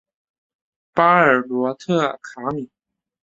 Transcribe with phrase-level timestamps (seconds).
[0.93, 2.71] 巴尔罗特卡米。